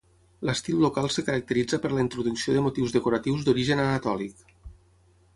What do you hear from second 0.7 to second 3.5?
local es caracteritza per la introducció de motius decoratius